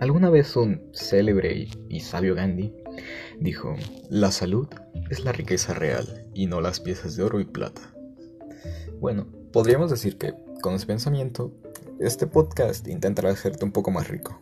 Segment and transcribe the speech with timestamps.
[0.00, 2.72] Alguna vez un célebre y sabio Gandhi
[3.38, 3.76] dijo,
[4.08, 4.66] la salud
[5.10, 7.82] es la riqueza real y no las piezas de oro y plata.
[8.98, 10.32] Bueno, podríamos decir que
[10.62, 11.52] con ese pensamiento,
[11.98, 14.40] este podcast intentará hacerte un poco más rico.